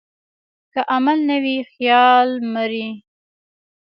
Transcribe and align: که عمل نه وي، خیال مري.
که 0.71 0.81
عمل 0.93 1.19
نه 1.29 1.37
وي، 1.43 1.57
خیال 1.71 2.29
مري. 2.53 2.87